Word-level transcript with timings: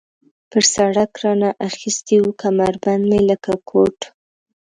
پر 0.49 0.63
سړک 0.73 1.11
را 1.23 1.33
نه 1.41 1.49
اخیستې 1.67 2.17
وه، 2.21 2.31
کمربند 2.41 3.03
مې 3.09 3.19
له 3.29 3.35
کوټ. 3.69 3.99